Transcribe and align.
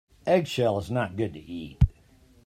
Eggshell 0.25 0.79
is 0.79 0.89
not 0.89 1.15
good 1.15 1.31
to 1.35 1.39
eat. 1.39 1.77